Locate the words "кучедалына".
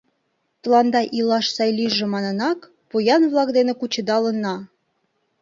3.77-4.55